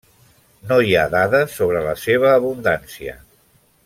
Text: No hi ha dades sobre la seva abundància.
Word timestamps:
No 0.69 0.77
hi 0.85 0.95
ha 0.95 1.03
dades 1.15 1.53
sobre 1.59 1.83
la 1.91 1.93
seva 2.05 2.31
abundància. 2.39 3.15